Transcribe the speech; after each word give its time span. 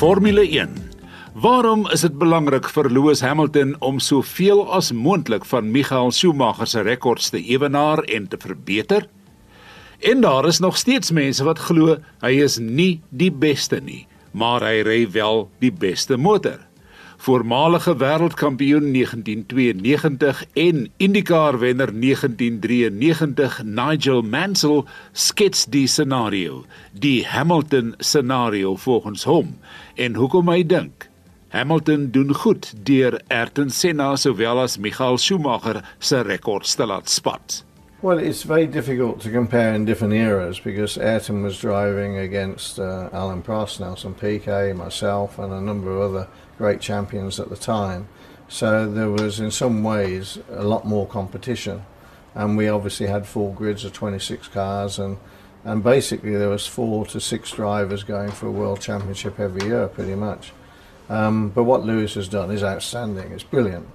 Formule 0.00 0.48
1. 0.48 0.68
Waarom 1.34 1.82
is 1.92 2.00
dit 2.00 2.14
belangrik 2.16 2.70
vir 2.72 2.86
Lewis 2.88 3.20
Hamilton 3.20 3.74
om 3.84 3.98
soveel 4.00 4.62
as 4.72 4.86
moontlik 4.96 5.44
van 5.44 5.68
Michael 5.74 6.08
Schumacher 6.16 6.70
se 6.72 6.80
rekords 6.86 7.28
te 7.28 7.42
ewenaar 7.52 8.00
en 8.08 8.28
te 8.32 8.38
verbeter? 8.40 9.04
En 10.00 10.24
daar 10.24 10.48
is 10.48 10.62
nog 10.64 10.80
steeds 10.80 11.12
mense 11.12 11.44
wat 11.44 11.60
glo 11.66 11.98
hy 12.24 12.32
is 12.40 12.56
nie 12.56 13.02
die 13.12 13.28
beste 13.28 13.82
nie, 13.84 14.06
maar 14.32 14.64
hy 14.64 14.80
ry 14.88 14.98
wel 15.12 15.50
die 15.60 15.72
beste 15.84 16.16
motor 16.16 16.64
voormalige 17.20 17.96
wêreldkampioen 17.96 18.92
1992 18.92 20.44
en 20.52 20.88
IndyCar 20.96 21.58
wenner 21.58 21.92
1993 21.92 23.62
Nigel 23.64 24.22
Mansell 24.22 24.84
skets 25.12 25.66
die 25.68 25.86
scenario, 25.86 26.64
die 26.92 27.26
Hamilton 27.26 27.94
scenario 27.98 28.76
volgens 28.76 29.24
hom 29.28 29.58
en 29.94 30.16
hoekom 30.16 30.48
hy 30.48 30.64
dink 30.64 31.10
Hamilton 31.52 32.08
doen 32.10 32.34
goed 32.34 32.72
deur 32.88 33.20
Ayrton 33.28 33.70
Senna 33.70 34.16
sowel 34.16 34.60
as 34.62 34.78
Michael 34.78 35.18
Schumacher 35.18 35.84
se 35.98 36.22
rekords 36.22 36.74
te 36.74 36.86
laat 36.86 37.08
spat. 37.08 37.64
Well, 38.02 38.18
it's 38.18 38.44
very 38.44 38.66
difficult 38.66 39.20
to 39.20 39.30
compare 39.30 39.74
in 39.74 39.84
different 39.84 40.14
eras 40.14 40.60
because 40.60 40.96
Ayrton 40.96 41.42
was 41.42 41.60
driving 41.60 42.16
against 42.16 42.78
uh, 42.78 43.10
Alan 43.12 43.42
Prost, 43.42 43.80
Nelson 43.80 44.14
Piquet, 44.14 44.72
myself, 44.72 45.38
and 45.38 45.52
a 45.52 45.60
number 45.60 45.90
of 45.90 46.00
other 46.00 46.26
great 46.60 46.80
champions 46.80 47.40
at 47.40 47.48
the 47.48 47.56
time. 47.56 48.06
So 48.48 48.86
there 48.86 49.08
was, 49.08 49.40
in 49.40 49.50
some 49.50 49.82
ways, 49.82 50.38
a 50.50 50.62
lot 50.62 50.84
more 50.84 51.06
competition, 51.06 51.86
and 52.34 52.54
we 52.54 52.68
obviously 52.68 53.06
had 53.06 53.26
full 53.26 53.52
grids 53.52 53.82
of 53.86 53.94
26 53.94 54.48
cars, 54.48 54.98
and 54.98 55.16
and 55.64 55.82
basically 55.82 56.36
there 56.36 56.48
was 56.48 56.66
four 56.66 57.06
to 57.06 57.20
six 57.20 57.50
drivers 57.52 58.02
going 58.02 58.30
for 58.30 58.46
a 58.46 58.50
world 58.50 58.80
championship 58.80 59.40
every 59.40 59.68
year, 59.68 59.88
pretty 59.88 60.14
much. 60.14 60.52
Um, 61.08 61.48
but 61.50 61.64
what 61.64 61.84
Lewis 61.84 62.14
has 62.14 62.28
done 62.28 62.50
is 62.50 62.62
outstanding. 62.62 63.32
It's 63.32 63.42
brilliant 63.42 63.86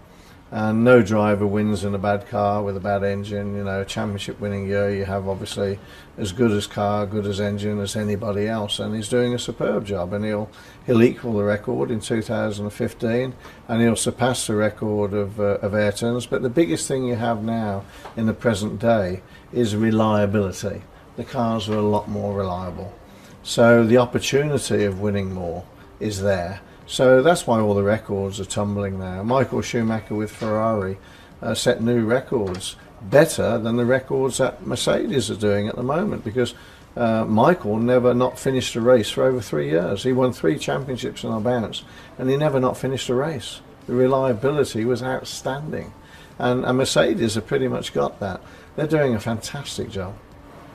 and 0.51 0.83
no 0.83 1.01
driver 1.01 1.47
wins 1.47 1.83
in 1.83 1.95
a 1.95 1.97
bad 1.97 2.27
car 2.27 2.61
with 2.61 2.77
a 2.77 2.79
bad 2.79 3.03
engine. 3.03 3.55
You 3.55 3.63
know, 3.63 3.81
a 3.81 3.85
championship 3.85 4.39
winning 4.39 4.67
year, 4.67 4.93
you 4.93 5.05
have 5.05 5.27
obviously 5.27 5.79
as 6.17 6.31
good 6.31 6.51
as 6.51 6.67
car, 6.67 7.05
good 7.05 7.25
as 7.25 7.39
engine 7.39 7.79
as 7.79 7.95
anybody 7.95 8.47
else, 8.47 8.79
and 8.79 8.95
he's 8.95 9.09
doing 9.09 9.33
a 9.33 9.39
superb 9.39 9.85
job. 9.85 10.13
And 10.13 10.23
he'll 10.23 10.49
he'll 10.85 11.01
equal 11.01 11.33
the 11.33 11.43
record 11.43 11.89
in 11.89 11.99
2015, 11.99 13.33
and 13.67 13.81
he'll 13.81 13.95
surpass 13.95 14.47
the 14.47 14.55
record 14.55 15.13
of 15.13 15.39
uh, 15.39 15.57
of 15.61 15.73
Ayrton's. 15.73 16.27
But 16.27 16.43
the 16.43 16.49
biggest 16.49 16.87
thing 16.87 17.05
you 17.05 17.15
have 17.15 17.43
now 17.43 17.83
in 18.15 18.27
the 18.27 18.33
present 18.33 18.79
day 18.79 19.23
is 19.51 19.75
reliability. 19.75 20.83
The 21.15 21.23
cars 21.23 21.69
are 21.69 21.77
a 21.77 21.81
lot 21.81 22.07
more 22.07 22.37
reliable, 22.37 22.93
so 23.41 23.83
the 23.85 23.97
opportunity 23.97 24.83
of 24.83 24.99
winning 24.99 25.33
more 25.33 25.65
is 25.99 26.21
there 26.21 26.59
so 26.87 27.21
that's 27.21 27.47
why 27.47 27.59
all 27.59 27.73
the 27.73 27.83
records 27.83 28.39
are 28.39 28.45
tumbling 28.45 28.99
now. 28.99 29.23
Michael 29.23 29.61
Schumacher 29.61 30.15
with 30.15 30.31
Ferrari 30.31 30.97
uh, 31.41 31.53
set 31.53 31.81
new 31.81 32.05
records, 32.05 32.75
better 33.01 33.57
than 33.57 33.75
the 33.75 33.85
records 33.85 34.37
that 34.37 34.65
Mercedes 34.65 35.29
are 35.29 35.35
doing 35.35 35.67
at 35.67 35.75
the 35.75 35.83
moment 35.83 36.23
because 36.23 36.53
uh, 36.95 37.25
Michael 37.25 37.77
never 37.77 38.13
not 38.13 38.39
finished 38.39 38.75
a 38.75 38.81
race 38.81 39.09
for 39.09 39.23
over 39.23 39.41
three 39.41 39.69
years. 39.69 40.03
He 40.03 40.13
won 40.13 40.31
three 40.31 40.57
championships 40.57 41.23
in 41.23 41.31
our 41.31 41.41
bounce 41.41 41.83
and 42.17 42.29
he 42.29 42.37
never 42.37 42.59
not 42.59 42.77
finished 42.77 43.09
a 43.09 43.15
race. 43.15 43.61
The 43.87 43.93
reliability 43.93 44.85
was 44.85 45.03
outstanding. 45.03 45.93
And, 46.39 46.65
and 46.65 46.77
Mercedes 46.77 47.35
have 47.35 47.47
pretty 47.47 47.67
much 47.67 47.93
got 47.93 48.19
that. 48.19 48.41
They're 48.75 48.87
doing 48.87 49.15
a 49.15 49.19
fantastic 49.19 49.89
job. 49.89 50.15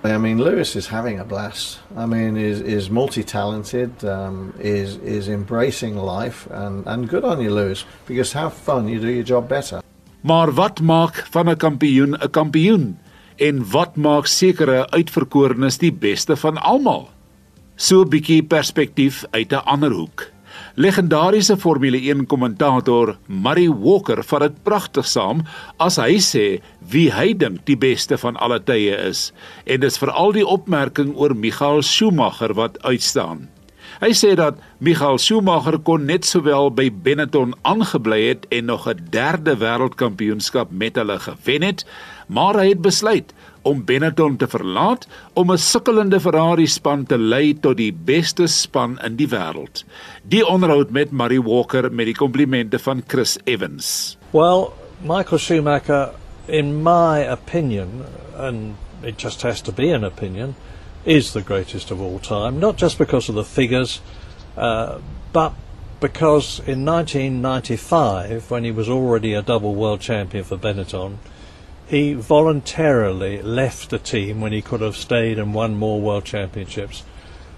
I 0.03 0.17
mean, 0.17 0.39
Lewis 0.39 0.77
is 0.77 0.89
having 0.89 1.21
a 1.21 1.25
blast. 1.25 1.79
I 1.97 2.07
mean, 2.07 2.37
is 2.37 2.61
is 2.61 2.89
multi-talented, 2.89 4.05
um, 4.05 4.55
is 4.59 4.97
is 4.97 5.29
embracing 5.29 5.97
life, 5.97 6.49
and 6.51 6.87
and 6.87 7.09
good 7.09 7.25
on 7.25 7.41
you, 7.41 7.51
Lewis, 7.51 7.85
because 8.07 8.33
have 8.33 8.55
fun, 8.55 8.89
you 8.89 9.01
do 9.01 9.09
your 9.09 9.25
job 9.25 9.49
better. 9.49 9.83
Maar 10.21 10.53
wat 10.53 10.81
maak 10.81 11.27
van 11.31 11.49
'n 11.49 11.57
kampioen 11.57 12.17
'n 12.17 12.31
kampioen? 12.31 12.99
En 13.37 13.71
wat 13.71 13.97
maak 13.97 14.27
sekere 14.27 14.91
uitverkorenes 14.91 15.79
die 15.79 15.93
beste 15.93 16.37
van 16.37 16.57
almal? 16.57 17.09
So 17.77 18.03
'n 18.03 18.09
bietjie 18.09 18.43
perspektief 18.43 19.25
uit 19.31 19.53
'n 19.53 19.65
ander 19.65 19.93
hoek. 19.93 20.31
Legendariese 20.81 21.59
Formule 21.59 21.99
1 21.99 22.27
kommentator 22.27 23.19
Murray 23.27 23.69
Walker 23.69 24.23
vat 24.25 24.47
dit 24.47 24.55
pragtig 24.65 25.05
saam 25.05 25.43
as 25.77 25.99
hy 26.01 26.15
sê 26.25 26.45
wie 26.95 27.11
hy 27.13 27.35
dink 27.37 27.67
die 27.69 27.77
beste 27.77 28.17
van 28.23 28.39
alle 28.41 28.57
tye 28.65 28.95
is 29.11 29.27
en 29.67 29.83
dis 29.85 30.01
veral 30.01 30.33
die 30.33 30.47
opmerking 30.57 31.11
oor 31.21 31.35
Michael 31.37 31.85
Schumacher 31.85 32.57
wat 32.57 32.81
uitstaan. 32.81 33.51
Hy 34.01 34.15
sê 34.17 34.33
dat 34.41 34.57
Michael 34.81 35.21
Schumacher 35.21 35.77
kon 35.85 36.07
net 36.09 36.25
sowel 36.25 36.73
by 36.73 36.89
Benetton 36.89 37.53
aangebly 37.69 38.23
het 38.31 38.49
en 38.49 38.73
nog 38.73 38.89
'n 38.89 39.05
derde 39.13 39.59
wêreldkampioenskap 39.61 40.73
met 40.73 40.97
hulle 40.97 41.19
gewen 41.19 41.63
het, 41.63 41.85
maar 42.27 42.57
hy 42.57 42.69
het 42.73 42.81
besluit 42.81 43.35
om 43.63 43.85
Benetton 43.85 44.37
te 44.37 44.49
verlaat 44.49 45.07
om 45.33 45.53
'n 45.53 45.59
sukkelende 45.59 46.21
Ferrari 46.21 46.67
span 46.67 47.07
te 47.07 47.19
lei 47.19 47.55
tot 47.61 47.77
die 47.77 47.93
beste 47.93 48.47
span 48.47 48.99
in 49.05 49.17
die 49.17 49.29
wêreld. 49.29 49.85
Die 50.23 50.47
onderhoud 50.47 50.91
met 50.91 51.11
Murray 51.11 51.41
Walker 51.41 51.93
met 51.93 52.07
die 52.07 52.15
komplimente 52.15 52.79
van 52.79 53.03
Chris 53.07 53.39
Evans. 53.45 54.17
Well, 54.31 54.73
Michael 55.03 55.39
Schumacher 55.39 56.11
in 56.47 56.83
my 56.83 57.21
opinion 57.31 58.05
and 58.37 58.77
it 59.03 59.19
just 59.19 59.43
has 59.43 59.61
to 59.63 59.73
be 59.73 59.93
an 59.93 60.05
opinion 60.05 60.55
is 61.05 61.33
the 61.33 61.43
greatest 61.43 61.91
of 61.91 62.01
all 62.01 62.19
time 62.19 62.59
not 62.61 62.77
just 62.77 62.99
because 62.99 63.29
of 63.29 63.35
the 63.35 63.45
figures 63.45 64.01
uh, 64.57 64.99
but 65.33 65.53
because 66.01 66.61
in 66.67 66.85
1995 66.85 68.51
when 68.51 68.65
he 68.65 68.71
was 68.71 68.89
already 68.89 69.35
a 69.35 69.43
double 69.43 69.75
world 69.75 70.01
champion 70.01 70.45
for 70.45 70.57
Benetton 70.57 71.19
he 71.91 72.13
voluntarily 72.13 73.43
left 73.43 73.91
the 73.91 73.99
team 73.99 74.41
when 74.41 74.53
he 74.53 74.63
could 74.63 74.81
have 74.81 74.97
stayed 74.97 75.41
and 75.41 75.53
won 75.53 75.75
more 75.75 76.01
world 76.01 76.25
championships 76.25 77.03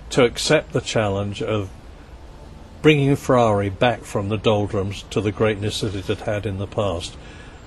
to 0.09 0.25
accept 0.25 0.73
the 0.73 0.81
challenge 0.81 1.43
of 1.43 1.69
bringing 2.81 3.15
Ferrari 3.15 3.69
back 3.69 4.05
from 4.05 4.31
the 4.31 4.39
doldrums 4.39 5.03
to 5.11 5.21
the 5.21 5.31
greatness 5.31 5.83
that 5.83 5.95
it 5.95 6.07
had 6.07 6.21
had 6.21 6.47
in 6.47 6.57
the 6.57 6.67
past. 6.67 7.15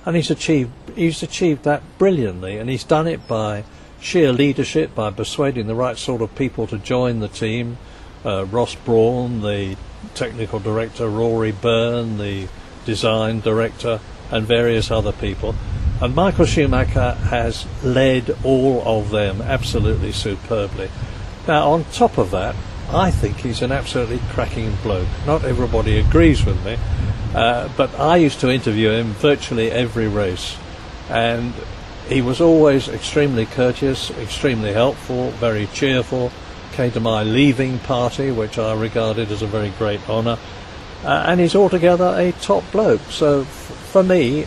And 0.04 0.16
he's 0.16 0.30
achieved 0.30 0.72
he's 0.96 1.22
achieved 1.22 1.62
that 1.62 1.84
brilliantly 1.98 2.58
and 2.58 2.68
he's 2.68 2.84
done 2.84 3.06
it 3.06 3.28
by 3.28 3.62
sheer 4.00 4.32
leadership, 4.32 4.92
by 4.92 5.12
persuading 5.12 5.68
the 5.68 5.74
right 5.76 5.96
sort 5.96 6.20
of 6.20 6.34
people 6.34 6.66
to 6.66 6.78
join 6.78 7.20
the 7.20 7.28
team. 7.28 7.78
Uh, 8.24 8.44
Ross 8.44 8.74
Brawn, 8.74 9.40
the 9.40 9.76
technical 10.14 10.58
director, 10.58 11.08
Rory 11.08 11.52
Byrne, 11.52 12.18
the 12.18 12.48
design 12.84 13.38
director, 13.38 14.00
and 14.32 14.44
various 14.44 14.90
other 14.90 15.12
people. 15.12 15.54
And 16.00 16.14
Michael 16.14 16.44
Schumacher 16.44 17.12
has 17.12 17.66
led 17.82 18.36
all 18.44 18.82
of 18.84 19.10
them 19.10 19.40
absolutely 19.40 20.12
superbly. 20.12 20.90
Now, 21.48 21.70
on 21.70 21.84
top 21.84 22.18
of 22.18 22.32
that, 22.32 22.54
I 22.90 23.10
think 23.10 23.38
he's 23.38 23.62
an 23.62 23.72
absolutely 23.72 24.20
cracking 24.30 24.76
bloke. 24.82 25.08
Not 25.26 25.44
everybody 25.44 25.98
agrees 25.98 26.44
with 26.44 26.62
me, 26.66 26.76
uh, 27.34 27.68
but 27.76 27.98
I 27.98 28.16
used 28.16 28.40
to 28.40 28.50
interview 28.50 28.90
him 28.90 29.12
virtually 29.14 29.70
every 29.70 30.06
race. 30.06 30.56
And 31.08 31.54
he 32.08 32.20
was 32.20 32.40
always 32.40 32.88
extremely 32.88 33.46
courteous, 33.46 34.10
extremely 34.10 34.72
helpful, 34.72 35.30
very 35.32 35.66
cheerful. 35.68 36.30
Came 36.72 36.92
to 36.92 37.00
my 37.00 37.22
leaving 37.22 37.78
party, 37.78 38.30
which 38.30 38.58
I 38.58 38.74
regarded 38.74 39.32
as 39.32 39.40
a 39.40 39.46
very 39.46 39.70
great 39.70 40.06
honour. 40.10 40.38
Uh, 41.02 41.24
and 41.26 41.40
he's 41.40 41.54
altogether 41.54 42.14
a 42.16 42.32
top 42.32 42.70
bloke. 42.70 43.00
So 43.08 43.40
f- 43.40 43.46
for 43.46 44.02
me, 44.02 44.46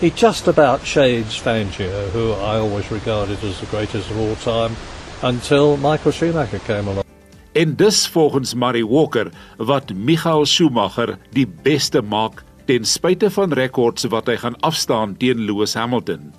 he 0.00 0.10
just 0.10 0.46
about 0.46 0.86
shades 0.86 1.36
Fangio, 1.36 2.08
who 2.10 2.32
I 2.32 2.58
always 2.58 2.90
regarded 2.90 3.42
as 3.42 3.60
the 3.60 3.66
greatest 3.66 4.10
of 4.10 4.18
all 4.18 4.36
time, 4.36 4.76
until 5.22 5.76
Michael 5.76 6.12
Schumacher 6.12 6.60
came 6.60 6.88
along. 6.88 7.04
En 7.52 7.74
dis 7.74 8.06
volgens 8.06 8.54
Murray 8.54 8.84
Walker 8.84 9.30
wat 9.56 9.90
Michael 9.94 10.46
Schumacher 10.46 11.18
die 11.34 11.46
beste 11.46 12.02
maak 12.02 12.44
ten 12.66 12.84
spyte 12.84 13.30
van 13.30 13.52
rekords 13.52 14.06
wat 14.12 14.28
hy 14.28 14.36
gaan 14.36 14.58
afstaan 14.60 15.16
teen 15.18 15.46
Lewis 15.48 15.74
Hamilton. 15.74 16.30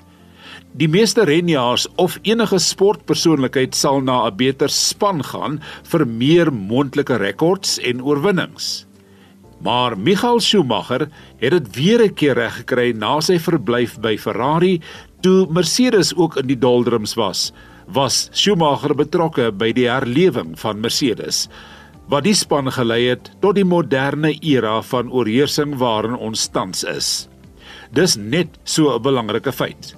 Die 0.78 0.88
meeste 0.88 1.26
renjaars 1.26 1.88
of 1.98 2.20
enige 2.22 2.60
sportpersoonlikheid 2.62 3.76
sal 3.76 4.00
na 4.02 4.28
'n 4.28 4.38
beter 4.38 4.70
span 4.70 5.24
gaan 5.24 5.60
vir 5.92 6.08
meer 6.08 6.54
moontlike 6.54 7.18
rekords 7.18 7.80
en 7.80 8.04
oorwinnings. 8.04 8.86
Maar 9.60 9.98
Michael 9.98 10.40
Schumacher 10.40 11.10
het 11.38 11.52
dit 11.52 11.76
weer 11.76 12.04
'n 12.04 12.14
keer 12.14 12.34
reg 12.34 12.56
gekry 12.56 12.92
na 12.92 13.20
sy 13.22 13.40
verblyf 13.40 14.00
by 14.00 14.18
Ferrari 14.18 14.82
toe 15.22 15.48
Mercedes 15.50 16.16
ook 16.16 16.38
in 16.38 16.48
die 16.48 16.58
doldrums 16.58 17.14
was. 17.14 17.52
Was 17.88 18.30
Schumacher 18.32 18.96
betrokke 18.96 19.52
by 19.52 19.72
die 19.72 19.90
herlewing 19.90 20.60
van 20.60 20.80
Mercedes 20.80 21.50
wat 22.10 22.26
die 22.26 22.34
span 22.34 22.72
gelei 22.74 23.04
het 23.12 23.30
tot 23.42 23.56
die 23.56 23.66
moderne 23.66 24.34
era 24.42 24.80
van 24.82 25.12
oorheersing 25.14 25.76
waarin 25.78 26.18
ons 26.18 26.48
tans 26.50 26.84
is. 26.84 27.30
Dis 27.94 28.16
net 28.18 28.58
so 28.64 28.96
'n 28.96 29.02
belangrike 29.02 29.52
feit. 29.52 29.96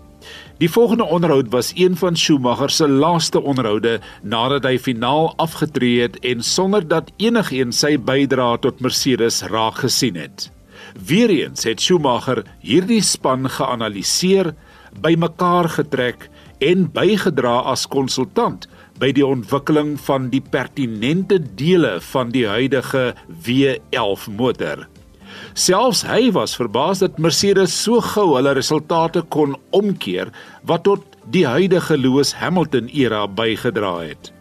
Die 0.62 0.70
volgende 0.70 1.04
onderhoud 1.04 1.48
was 1.50 1.72
een 1.76 1.96
van 1.98 2.16
Schumacher 2.16 2.70
se 2.70 2.88
laaste 2.88 3.42
onderhoude 3.42 3.96
nadat 4.22 4.68
hy 4.70 4.76
finaal 4.78 5.32
afgetree 5.42 6.04
het 6.04 6.20
en 6.20 6.44
sonder 6.46 6.86
dat 6.88 7.10
enigiemand 7.18 7.74
sy 7.74 7.96
bydrae 7.98 8.60
tot 8.62 8.84
Mercedes 8.86 9.42
raak 9.50 9.82
gesien 9.82 10.20
het. 10.22 10.52
Weereens 11.08 11.66
het 11.66 11.82
Schumacher 11.82 12.44
hierdie 12.62 13.02
span 13.02 13.50
geanaliseer, 13.50 14.52
bymekaar 15.02 15.72
getrek 15.80 16.30
en 16.62 16.86
bygedra 16.94 17.58
as 17.74 17.88
konsultant 17.90 18.70
by 19.02 19.10
die 19.18 19.26
ontwikkeling 19.26 19.96
van 20.06 20.30
die 20.30 20.46
pertinente 20.46 21.42
dele 21.42 21.98
van 22.14 22.38
die 22.38 22.46
huidige 22.46 23.16
W11 23.50 24.30
motor. 24.38 24.91
Selfs 25.54 26.04
hy 26.08 26.32
was 26.36 26.56
verbaas 26.56 27.02
dat 27.04 27.20
Mercedes 27.20 27.74
so 27.76 28.02
gou 28.14 28.36
hulle 28.36 28.54
resultate 28.58 29.24
kon 29.34 29.58
omkeer 29.76 30.32
wat 30.68 30.86
tot 30.88 31.04
die 31.34 31.46
huidige 31.48 31.98
Lewis 31.98 32.34
Hamilton 32.40 32.90
era 32.94 33.26
bygedra 33.28 33.98
het. 34.02 34.32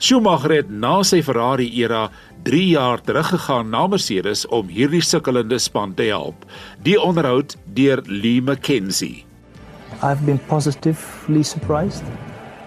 Schumacher 0.00 0.54
het 0.54 0.68
na 0.72 1.02
sy 1.04 1.20
Ferrari 1.20 1.66
era 1.82 2.06
3 2.46 2.60
jaar 2.72 3.02
teruggegaan 3.04 3.68
na 3.68 3.86
Mercedes 3.86 4.46
om 4.48 4.70
hierdie 4.72 5.02
sukkelende 5.04 5.58
span 5.60 5.92
te 5.94 6.06
help. 6.08 6.46
Die 6.86 6.96
onderhoud 6.96 7.56
deur 7.76 8.00
Lee 8.06 8.40
McKenzie. 8.40 9.26
I've 10.00 10.24
been 10.24 10.40
positively 10.48 11.42
surprised. 11.42 12.04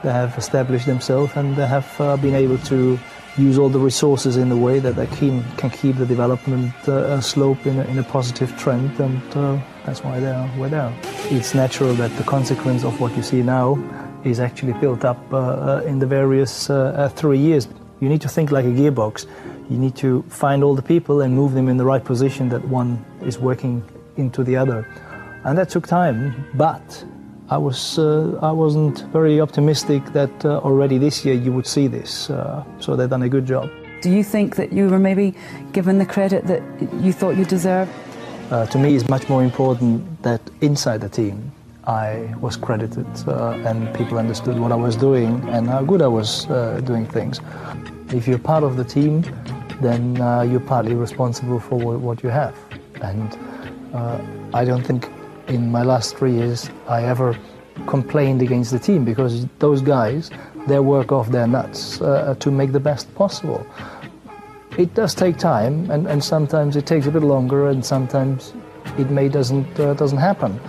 They 0.03 0.11
have 0.11 0.37
established 0.37 0.85
themselves 0.85 1.33
and 1.35 1.55
they 1.55 1.65
have 1.65 1.87
uh, 1.99 2.17
been 2.17 2.35
able 2.35 2.59
to 2.69 2.99
use 3.37 3.57
all 3.57 3.69
the 3.69 3.79
resources 3.79 4.37
in 4.37 4.51
a 4.51 4.57
way 4.57 4.79
that 4.79 4.95
they 4.95 5.07
can, 5.07 5.43
can 5.57 5.69
keep 5.69 5.97
the 5.97 6.05
development 6.05 6.73
uh, 6.87 7.19
slope 7.19 7.65
in 7.65 7.79
a, 7.79 7.83
in 7.85 7.97
a 7.97 8.03
positive 8.03 8.55
trend, 8.57 8.99
and 8.99 9.21
uh, 9.35 9.59
that's 9.85 10.03
why 10.03 10.19
they're 10.19 10.47
where 10.57 10.69
they 10.69 10.77
are. 10.77 10.93
It's 11.31 11.53
natural 11.53 11.93
that 11.95 12.15
the 12.17 12.23
consequence 12.23 12.83
of 12.83 12.99
what 12.99 13.15
you 13.15 13.23
see 13.23 13.41
now 13.41 13.77
is 14.23 14.39
actually 14.39 14.73
built 14.73 15.03
up 15.03 15.19
uh, 15.33 15.37
uh 15.37 15.81
in 15.85 15.99
the 15.99 16.05
various 16.05 16.69
uh, 16.69 16.93
uh, 16.95 17.09
three 17.09 17.39
years. 17.39 17.67
You 17.99 18.09
need 18.09 18.21
to 18.21 18.29
think 18.29 18.51
like 18.51 18.65
a 18.65 18.69
gearbox. 18.69 19.25
You 19.69 19.77
need 19.77 19.95
to 19.95 20.23
find 20.23 20.63
all 20.63 20.75
the 20.75 20.81
people 20.81 21.21
and 21.21 21.33
move 21.33 21.53
them 21.53 21.67
in 21.67 21.77
the 21.77 21.85
right 21.85 22.03
position 22.03 22.49
that 22.49 22.63
one 22.67 23.03
is 23.21 23.39
working 23.39 23.83
into 24.17 24.43
the 24.43 24.55
other. 24.55 24.87
And 25.45 25.57
that 25.57 25.69
took 25.69 25.87
time, 25.87 26.47
but 26.53 27.05
I 27.53 27.57
was 27.57 27.99
uh, 27.99 28.39
I 28.41 28.51
wasn't 28.51 29.01
very 29.13 29.39
optimistic 29.39 30.03
that 30.13 30.33
uh, 30.43 30.57
already 30.67 30.97
this 30.97 31.23
year 31.23 31.35
you 31.35 31.51
would 31.53 31.67
see 31.67 31.85
this. 31.87 32.31
Uh, 32.31 32.63
so 32.79 32.95
they've 32.95 33.07
done 33.15 33.21
a 33.21 33.29
good 33.29 33.45
job. 33.45 33.69
Do 34.01 34.09
you 34.09 34.23
think 34.23 34.55
that 34.55 34.73
you 34.73 34.89
were 34.89 34.97
maybe 34.97 35.35
given 35.71 35.99
the 35.99 36.05
credit 36.15 36.47
that 36.47 36.63
you 37.03 37.13
thought 37.13 37.37
you 37.37 37.45
deserved? 37.45 37.91
Uh, 38.49 38.65
to 38.65 38.79
me, 38.79 38.95
it's 38.95 39.07
much 39.07 39.29
more 39.29 39.43
important 39.43 40.01
that 40.23 40.41
inside 40.61 41.01
the 41.01 41.09
team 41.09 41.51
I 41.85 42.33
was 42.41 42.57
credited 42.57 43.05
uh, 43.27 43.69
and 43.69 43.93
people 43.93 44.17
understood 44.17 44.57
what 44.57 44.71
I 44.71 44.75
was 44.87 44.95
doing 44.95 45.47
and 45.49 45.67
how 45.67 45.83
good 45.83 46.01
I 46.01 46.07
was 46.07 46.49
uh, 46.49 46.81
doing 46.83 47.05
things. 47.05 47.39
If 48.09 48.27
you're 48.27 48.45
part 48.53 48.63
of 48.63 48.77
the 48.77 48.83
team, 48.83 49.21
then 49.79 50.15
you're 50.49 50.67
partly 50.75 50.95
responsible 50.95 51.59
for 51.59 51.77
what 51.77 52.23
you 52.23 52.29
have. 52.29 52.55
And 53.01 53.29
I 54.55 54.65
don't 54.65 54.83
think 54.83 55.12
in 55.47 55.71
my 55.71 55.83
last 55.83 56.17
three 56.17 56.33
years 56.33 56.69
I 56.87 57.03
ever 57.03 57.37
complained 57.87 58.41
against 58.41 58.71
the 58.71 58.79
team 58.79 59.03
because 59.03 59.45
those 59.59 59.81
guys 59.81 60.29
they 60.67 60.79
work 60.79 61.11
off 61.11 61.29
their 61.29 61.47
nuts 61.47 62.01
uh, 62.01 62.35
to 62.39 62.51
make 62.51 62.71
the 62.71 62.79
best 62.79 63.13
possible. 63.15 63.65
It 64.77 64.93
does 64.93 65.13
take 65.13 65.37
time, 65.37 65.91
and, 65.91 66.07
and 66.07 66.23
sometimes 66.23 66.75
it 66.75 66.85
takes 66.85 67.05
a 67.05 67.11
bit 67.11 67.21
longer, 67.21 67.67
and 67.67 67.85
sometimes 67.85 68.53
it 68.97 69.09
may 69.11 69.29
doesn't 69.29 69.79
uh, 69.79 69.93
doesn't 69.93 70.17
happen. 70.17 70.59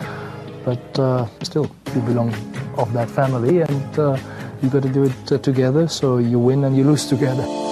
But 0.65 0.99
uh, 0.99 1.26
still, 1.43 1.71
you 1.94 2.00
belong 2.03 2.35
of 2.76 2.93
that 2.93 3.09
family, 3.09 3.62
and 3.62 3.99
uh, 3.99 4.19
you 4.62 4.69
got 4.69 4.82
to 4.82 4.88
do 4.88 5.05
it 5.05 5.32
uh, 5.32 5.38
together. 5.38 5.88
So 5.88 6.19
you 6.19 6.38
win 6.38 6.65
and 6.65 6.76
you 6.76 6.85
lose 6.85 7.06
together. 7.06 7.63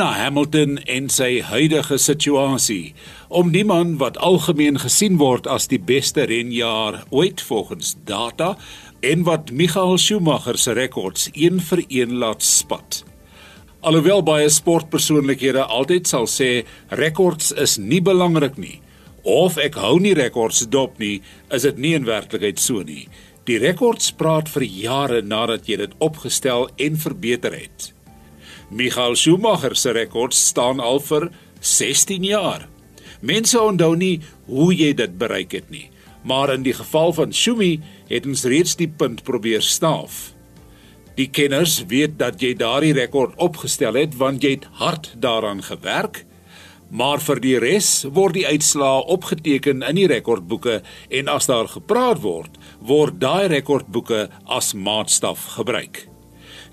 Na 0.00 0.14
Hamilton 0.16 0.78
en 0.88 1.10
sy 1.12 1.42
huidige 1.44 1.98
situasie. 2.00 2.94
Om 3.28 3.50
die 3.52 3.66
man 3.68 3.98
wat 4.00 4.16
algemeen 4.24 4.78
gesien 4.80 5.18
word 5.20 5.44
as 5.50 5.68
die 5.68 5.80
beste 5.90 6.24
renjaer 6.30 7.02
ooit 7.12 7.42
volgens 7.44 7.90
data 8.08 8.54
en 9.04 9.26
wat 9.28 9.52
Michael 9.52 9.98
Schumacher 10.00 10.56
se 10.56 10.72
rekords 10.78 11.28
een 11.34 11.60
vir 11.68 11.84
een 11.88 12.16
laat 12.22 12.46
spat. 12.46 13.02
Alhoewel 13.84 14.24
baie 14.24 14.48
sportpersoonlikhede 14.48 15.68
altyd 15.68 16.08
sal 16.08 16.24
sê 16.30 16.50
rekords 17.02 17.52
is 17.52 17.76
nie 17.76 18.00
belangrik 18.00 18.56
nie 18.56 18.78
of 19.20 19.60
ek 19.60 19.76
hou 19.76 19.98
nie 20.00 20.16
rekords 20.16 20.64
dop 20.72 20.96
nie, 20.96 21.18
is 21.52 21.68
dit 21.68 21.76
nie 21.76 21.92
in 21.98 22.08
werklikheid 22.08 22.56
so 22.56 22.80
nie. 22.80 23.04
Die 23.44 23.60
rekords 23.60 24.14
praat 24.16 24.48
vir 24.48 24.64
jare 24.64 25.20
nadat 25.20 25.68
jy 25.68 25.82
dit 25.84 25.96
opgestel 26.00 26.70
en 26.80 26.96
verbeter 26.96 27.52
het. 27.52 27.92
Michael 28.70 29.16
Schumacher 29.16 29.74
se 29.74 29.90
rekord 29.90 30.34
staan 30.34 30.78
al 30.78 31.00
vir 31.02 31.24
16 31.58 32.22
jaar. 32.22 32.68
Mense 33.20 33.58
onthou 33.58 33.96
nie 33.98 34.20
hoe 34.46 34.70
jy 34.70 34.92
dit 34.94 35.16
bereik 35.18 35.56
het 35.58 35.72
nie, 35.74 35.88
maar 36.22 36.52
in 36.54 36.62
die 36.62 36.76
geval 36.78 37.10
van 37.16 37.34
Schumi 37.34 37.80
het 38.06 38.28
ons 38.30 38.44
reeds 38.46 38.76
die 38.78 38.86
punt 38.86 39.24
probeer 39.26 39.64
staaf. 39.66 40.30
Die 41.18 41.26
kenners 41.26 41.80
weet 41.90 42.14
dat 42.20 42.38
jy 42.38 42.52
daardie 42.54 42.94
rekord 42.94 43.34
opgestel 43.42 43.98
het 43.98 44.14
want 44.20 44.46
jy 44.46 44.54
het 44.60 44.68
hard 44.78 45.10
daaraan 45.18 45.64
gewerk. 45.66 46.22
Maar 46.94 47.18
vir 47.26 47.42
die 47.42 47.58
res 47.58 47.90
word 48.06 48.38
die 48.38 48.46
uitslae 48.46 49.02
opgeteken 49.10 49.82
in 49.82 49.98
die 49.98 50.06
rekordboeke 50.10 50.78
en 51.10 51.34
as 51.34 51.50
daar 51.50 51.66
gepraat 51.74 52.22
word, 52.22 52.54
word 52.78 53.18
daai 53.18 53.50
rekordboeke 53.50 54.28
as 54.46 54.72
maatstaf 54.78 55.56
gebruik. 55.58 56.06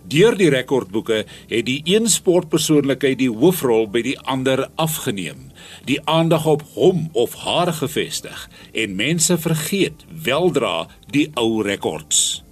Deur 0.08 0.38
die 0.40 0.50
rekordboeke 0.50 1.26
het 1.50 1.66
die 1.68 1.82
een 1.84 2.08
sportpersoonlikheid 2.08 3.18
die 3.20 3.32
hoofrol 3.32 3.90
by 3.92 4.06
die 4.06 4.16
ander 4.24 4.68
afgeneem, 4.80 5.50
die 5.90 6.00
aandag 6.08 6.46
op 6.48 6.64
hom 6.78 7.10
of 7.12 7.36
haar 7.44 7.74
gefestig 7.76 8.46
en 8.72 8.96
mense 8.96 9.36
vergeet 9.44 10.06
weldra 10.24 10.88
die 11.12 11.28
ou 11.36 11.60
rekords. 11.68 12.44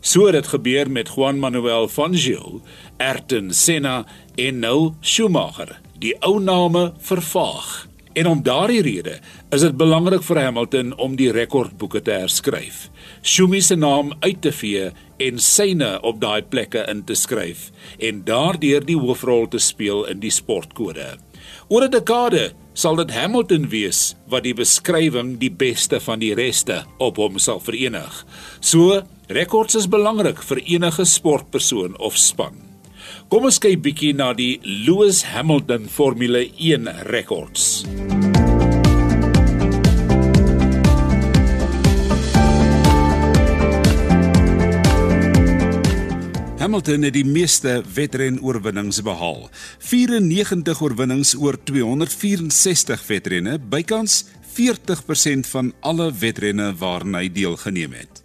So 0.00 0.28
het 0.28 0.36
dit 0.36 0.52
gebeur 0.52 0.90
met 0.90 1.08
Juan 1.14 1.40
Manuel 1.40 1.88
Fangio, 1.88 2.60
Ayrton 2.98 3.52
Senna 3.52 4.04
en 4.36 4.58
nou 4.60 4.92
Schumacher. 5.00 5.78
Die 5.98 6.14
ou 6.20 6.38
name 6.40 6.92
vervaag. 7.00 7.88
En 8.18 8.26
om 8.26 8.40
daardie 8.42 8.82
rede 8.82 9.18
is 9.54 9.62
dit 9.62 9.76
belangrik 9.78 10.24
vir 10.26 10.40
Hamilton 10.42 10.90
om 10.98 11.14
die 11.18 11.28
rekordboeke 11.34 12.00
te 12.02 12.16
herskryf. 12.16 12.88
Schumi 13.22 13.60
se 13.62 13.76
naam 13.78 14.10
uit 14.24 14.40
te 14.42 14.50
vee 14.52 14.88
en 15.22 15.38
syne 15.42 15.92
op 16.02 16.18
daai 16.22 16.42
plekke 16.42 16.82
in 16.90 17.04
te 17.06 17.14
skryf 17.14 17.68
en 18.10 18.24
daardeur 18.26 18.82
die 18.88 18.98
hoofrol 18.98 19.46
te 19.52 19.62
speel 19.62 20.02
in 20.10 20.22
die 20.24 20.34
sportkode. 20.34 21.14
Oor 21.68 21.84
'n 21.86 21.94
dekade 21.94 22.52
sal 22.74 22.96
dit 22.96 23.10
Hamilton 23.14 23.68
wees 23.68 24.16
wat 24.26 24.42
die 24.42 24.54
beskrywing 24.54 25.38
die 25.38 25.50
beste 25.50 26.00
van 26.00 26.18
die 26.18 26.34
reste 26.34 26.84
op 26.98 27.16
hom 27.16 27.38
sal 27.38 27.60
verenig. 27.60 28.26
So, 28.60 29.02
rekords 29.28 29.74
is 29.74 29.86
belangrik 29.86 30.42
vir 30.42 30.58
enige 30.66 31.04
sportpersoon 31.04 31.98
of 31.98 32.16
span. 32.16 32.67
Kom 33.28 33.48
ons 33.48 33.58
kyk 33.62 33.82
bietjie 33.84 34.14
na 34.16 34.32
die 34.36 34.58
Lewis 34.62 35.24
Hamilton 35.32 35.88
Formule 35.92 36.46
1 36.56 36.88
rekords. 37.08 37.84
Hamilton 46.58 47.06
het 47.06 47.14
die 47.14 47.24
meeste 47.24 47.78
wedren-oorwinnings 47.94 48.98
behaal. 49.06 49.46
94 49.78 50.82
oorwinnings 50.84 51.32
oor 51.38 51.56
264 51.64 53.06
wedrenne, 53.08 53.56
bykans 53.58 54.24
40% 54.58 55.48
van 55.54 55.72
alle 55.80 56.10
wedrenne 56.20 56.72
waarna 56.76 57.22
hy 57.22 57.30
deelgeneem 57.32 57.94
het 58.02 58.17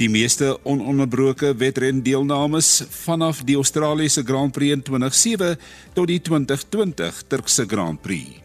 die 0.00 0.08
meeste 0.08 0.54
ononderbroke 0.64 1.50
wedrendeelnames 1.60 2.68
vanaf 3.04 3.42
die 3.44 3.56
Australiese 3.60 4.22
Grand 4.24 4.54
Prix 4.56 4.72
in 4.72 4.82
2007 4.82 5.58
tot 5.92 6.08
die 6.08 6.20
2020 6.24 7.18
Turkse 7.28 7.66
Grand 7.68 8.00
Prix. 8.00 8.38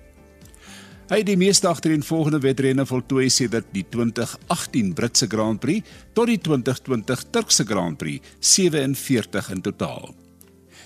Hy 1.07 1.19
het 1.21 1.29
die 1.29 1.37
meeste 1.39 1.69
agtereenvolgende 1.69 2.41
wedrenne 2.43 2.83
voltooi 2.89 3.29
sedert 3.31 3.69
die 3.71 3.85
2018 3.87 4.89
Britse 4.97 5.29
Grand 5.31 5.61
Prix 5.63 5.87
tot 6.17 6.27
die 6.27 6.39
2020 6.43 7.23
Turkse 7.31 7.63
Grand 7.69 7.99
Prix, 8.01 8.25
47 8.39 9.51
in 9.55 9.61
totaal. 9.63 10.11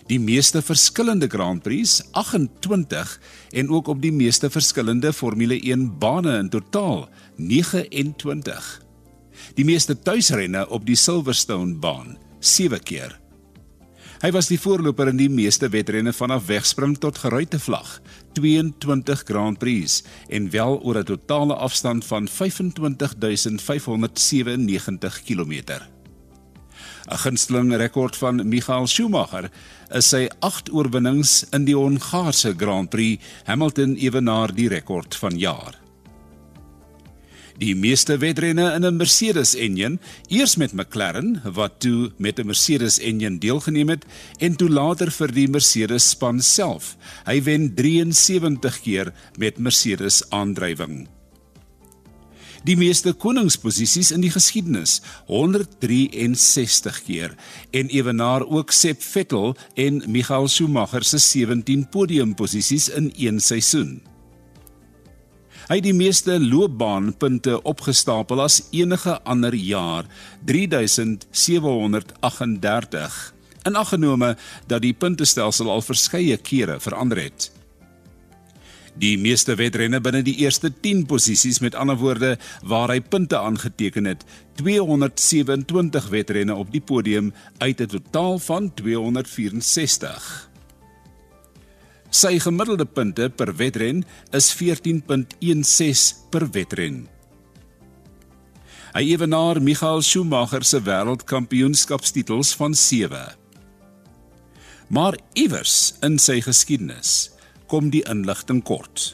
Die 0.09 0.19
meeste 0.19 0.61
verskillende 0.61 1.29
Grand 1.29 1.63
Prix, 1.65 2.03
28 2.11 3.15
en 3.57 3.73
ook 3.73 3.89
op 3.89 4.03
die 4.03 4.13
meeste 4.13 4.51
verskillende 4.53 5.13
Formule 5.13 5.57
1 5.57 5.97
bane 5.97 6.37
in 6.43 6.53
totaal, 6.53 7.07
29. 7.37 8.88
Die 9.55 9.65
meeste 9.65 9.95
tuisrenne 9.95 10.69
op 10.69 10.85
die 10.85 10.95
Silverstone 10.95 11.75
baan, 11.75 12.17
7 12.39 12.83
keer. 12.83 13.19
Hy 14.19 14.33
was 14.35 14.49
die 14.51 14.59
voorloper 14.59 15.07
in 15.07 15.15
die 15.19 15.29
meeste 15.31 15.69
wedrenne 15.71 16.11
vanaf 16.11 16.49
wegspring 16.49 16.97
tot 16.99 17.21
geruite 17.23 17.55
vlag, 17.63 18.01
22 18.35 19.23
Grand 19.29 19.55
Prix 19.61 20.03
en 20.27 20.49
wel 20.51 20.75
oor 20.83 20.97
'n 20.99 21.07
totale 21.07 21.55
afstand 21.55 22.03
van 22.05 22.27
25597 22.27 25.23
km. 25.23 25.53
'n 27.09 27.17
Gunsteling 27.17 27.75
rekord 27.75 28.17
van 28.17 28.49
Michael 28.49 28.87
Schumacher 28.87 29.49
is 29.89 30.09
sy 30.09 30.27
8 30.39 30.71
oorwinnings 30.71 31.45
in 31.51 31.65
die 31.65 31.75
Hongaarse 31.75 32.53
Grand 32.57 32.89
Prix, 32.89 33.23
Hamilton 33.45 33.95
ewenaar 33.95 34.53
die 34.53 34.67
rekord 34.67 35.15
van 35.15 35.37
jaar. 35.37 35.88
Die 37.59 37.73
meeste 37.75 38.15
wedrenne 38.21 38.69
in 38.71 38.85
'n 38.85 38.95
Mercedes 38.95 39.51
enjin, 39.55 39.99
eers 40.29 40.55
met 40.55 40.73
McLaren 40.73 41.41
wat 41.43 41.79
toe 41.79 42.11
met 42.17 42.39
'n 42.39 42.45
Mercedes 42.45 42.99
enjin 42.99 43.39
deelgeneem 43.39 43.89
het 43.89 44.05
en 44.39 44.55
toe 44.55 44.69
later 44.69 45.11
vir 45.11 45.31
die 45.31 45.47
Mercedes 45.47 46.09
span 46.09 46.41
self. 46.41 46.95
Hy 47.25 47.43
wen 47.43 47.75
73 47.75 48.81
keer 48.81 49.13
met 49.37 49.57
Mercedes 49.57 50.23
aandrywing. 50.29 51.07
Die 52.63 52.77
meeste 52.77 53.13
koningsposisies 53.13 54.11
in 54.11 54.21
die 54.21 54.31
geskiedenis, 54.31 55.01
163 55.27 57.03
keer 57.03 57.35
en 57.71 57.87
ewenaar 57.87 58.47
ook 58.47 58.71
Sepp 58.71 59.01
Vettel 59.01 59.55
en 59.75 60.03
Michael 60.07 60.47
Schumacher 60.47 61.03
se 61.03 61.17
17 61.17 61.89
podiumposisies 61.89 62.89
in 62.89 63.13
een 63.17 63.39
seisoen. 63.39 64.01
Hy 65.69 65.77
het 65.77 65.85
die 65.85 65.93
meeste 65.93 66.39
loopbaanpunte 66.41 67.59
opgestapel 67.69 68.39
as 68.41 68.55
enige 68.73 69.21
ander 69.21 69.53
jaar, 69.53 70.07
3738. 70.49 73.17
En 73.69 73.77
aggenome 73.77 74.33
dat 74.65 74.81
die 74.81 74.97
puntestelsel 74.97 75.69
al 75.69 75.85
verskeie 75.85 76.41
kere 76.41 76.81
verander 76.81 77.21
het. 77.21 77.53
Die 78.97 79.13
meeste 79.21 79.53
wedrenne 79.61 80.01
binne 80.01 80.25
die 80.25 80.41
eerste 80.41 80.73
10 80.73 81.05
posisies 81.05 81.61
met 81.61 81.77
ander 81.77 82.01
woorde 82.01 82.41
waar 82.65 82.89
hy 82.89 82.97
punte 83.05 83.37
aangeteken 83.37 84.09
het, 84.09 84.25
227 84.57 86.09
wedrenne 86.09 86.57
op 86.57 86.73
die 86.73 86.81
podium 86.81 87.29
uit 87.61 87.77
'n 87.81 87.87
totaal 87.93 88.39
van 88.39 88.73
264. 88.73 90.48
Sy 92.09 92.39
gemiddelde 92.41 92.85
punte 92.89 93.29
per 93.29 93.53
wedren 93.59 94.03
is 94.33 94.49
14.16 94.57 96.29
per 96.33 96.47
wedren. 96.55 97.03
Hy 98.95 99.03
ewenaar 99.13 99.61
Michael 99.61 100.01
Schumacher 100.01 100.65
se 100.65 100.81
wêreldkampioenskapstitels 100.81 102.55
van 102.57 102.73
7. 102.73 103.21
Maar 104.89 105.19
iewers 105.37 105.93
in 106.01 106.17
sy 106.17 106.39
geskiedenis 106.41 107.29
kom 107.69 107.91
die 107.93 108.01
inligting 108.09 108.63
kort 108.65 109.13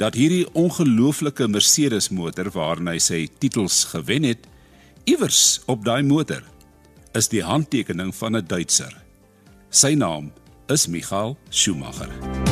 dat 0.00 0.16
hierdie 0.16 0.46
ongelooflike 0.56 1.44
Mercedes 1.52 2.08
motor 2.08 2.48
waarna 2.54 2.94
hy 2.96 3.00
sy 3.04 3.18
titels 3.42 3.82
gewen 3.90 4.24
het, 4.24 4.46
iewers 5.04 5.60
op 5.68 5.84
daai 5.84 6.00
motor 6.06 6.40
is 7.18 7.28
die 7.28 7.42
handtekening 7.44 8.14
van 8.16 8.36
'n 8.36 8.46
Duitser. 8.48 8.94
Sy 9.70 9.92
naam 9.94 10.32
is 10.70 10.86
Michael 10.86 11.36
Schumacher. 11.50 12.49